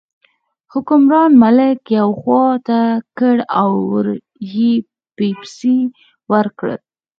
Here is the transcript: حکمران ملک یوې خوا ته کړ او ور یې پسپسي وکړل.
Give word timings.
حکمران 0.73 1.31
ملک 1.43 1.79
یوې 1.99 2.15
خوا 2.19 2.45
ته 2.67 2.79
کړ 3.17 3.37
او 3.61 3.71
ور 3.91 4.07
یې 4.53 4.71
پسپسي 5.15 5.77
وکړل. 6.31 6.79